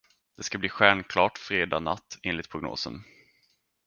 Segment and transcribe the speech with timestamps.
[0.37, 3.03] Det ska bli stjärnklart fredag natt, enligt prognosen.